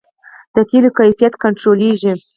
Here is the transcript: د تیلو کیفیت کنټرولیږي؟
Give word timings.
د 0.55 0.55
تیلو 0.69 0.89
کیفیت 0.99 1.33
کنټرولیږي؟ 1.43 2.13